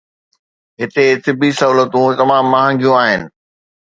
[0.81, 3.21] هتي طبي سهولتون تمام مهانگيون آهن